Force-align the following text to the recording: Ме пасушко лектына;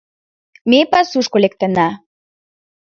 Ме 0.69 0.79
пасушко 0.91 1.37
лектына; 1.43 1.89